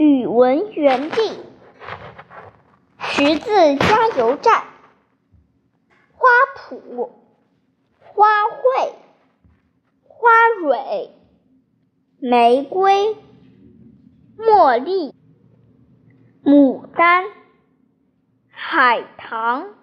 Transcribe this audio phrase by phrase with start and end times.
[0.00, 1.30] 语文园地。
[3.00, 4.64] 十字加油站。
[6.14, 6.26] 花
[6.56, 7.10] 圃。
[7.98, 8.92] 花卉。
[10.08, 10.30] 花
[10.62, 11.10] 蕊。
[12.18, 13.14] 玫瑰。
[14.38, 15.14] 茉莉。
[16.44, 17.26] 牡丹。
[18.48, 19.79] 海棠。